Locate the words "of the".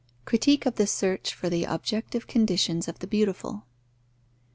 0.65-0.87, 2.87-3.05